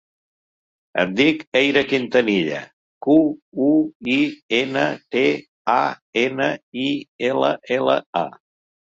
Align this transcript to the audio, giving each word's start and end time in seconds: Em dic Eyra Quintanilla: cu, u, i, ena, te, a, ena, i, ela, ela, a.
Em 1.01 1.11
dic 1.17 1.41
Eyra 1.57 1.81
Quintanilla: 1.89 2.61
cu, 3.07 3.17
u, 3.65 3.67
i, 4.13 4.15
ena, 4.61 4.85
te, 5.15 5.23
a, 5.75 5.83
ena, 6.23 6.47
i, 6.85 6.87
ela, 7.29 7.53
ela, 7.77 7.99
a. 8.23 8.25